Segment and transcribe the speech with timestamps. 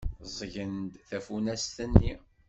[0.27, 0.73] Ẓẓgen
[1.07, 2.13] tafunast-nni.